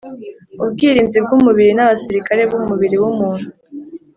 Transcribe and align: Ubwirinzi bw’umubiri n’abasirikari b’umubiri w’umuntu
Ubwirinzi 0.63 1.17
bw’umubiri 1.25 1.71
n’abasirikari 1.75 2.41
b’umubiri 2.49 2.95
w’umuntu 3.03 3.47